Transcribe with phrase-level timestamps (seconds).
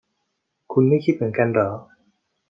[0.71, 1.69] คุณไม่คิดเหมือนกันหรอ